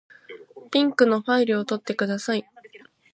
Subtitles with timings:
[0.71, 2.43] ピンクのファイルを取ってください。